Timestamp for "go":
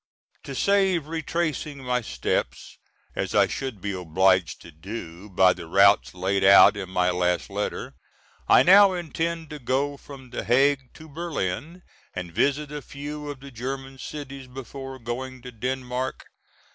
9.59-9.97